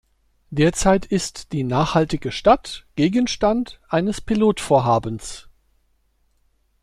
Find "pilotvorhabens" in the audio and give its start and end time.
4.19-5.47